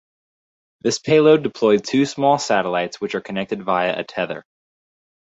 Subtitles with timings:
[0.81, 4.43] This payload deployed two small satellites which are connected via a tether.